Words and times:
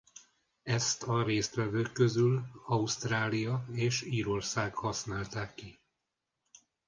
Ezt 0.63 1.03
a 1.03 1.23
résztvevők 1.23 1.91
közül 1.91 2.45
Ausztrália 2.65 3.65
és 3.75 4.01
Írország 4.01 4.73
használták 4.75 5.53
ki. 5.55 5.79